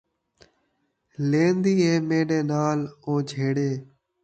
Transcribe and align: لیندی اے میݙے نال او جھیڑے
لیندی 1.29 1.73
اے 1.83 1.93
میݙے 2.07 2.39
نال 2.49 2.79
او 3.05 3.13
جھیڑے 3.29 3.69